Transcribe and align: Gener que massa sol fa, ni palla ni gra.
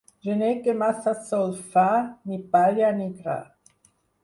Gener 0.27 0.47
que 0.67 0.73
massa 0.79 1.13
sol 1.27 1.53
fa, 1.75 1.85
ni 2.33 2.41
palla 2.57 2.91
ni 2.99 3.09
gra. 3.21 3.39